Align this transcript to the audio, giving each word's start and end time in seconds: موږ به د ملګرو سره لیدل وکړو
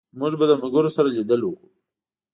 موږ 0.19 0.33
به 0.39 0.45
د 0.47 0.51
ملګرو 0.61 0.89
سره 0.97 1.07
لیدل 1.17 1.41
وکړو 1.43 1.69